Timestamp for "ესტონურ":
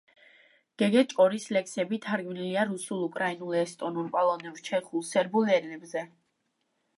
3.61-4.09